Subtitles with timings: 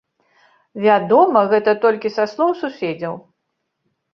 [0.85, 3.13] Вядома гэта толькі са слоў суседзяў.